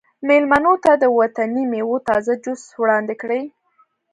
[0.27, 3.43] میلمنو ته د وطني میوو تازه جوس وړاندې کړئ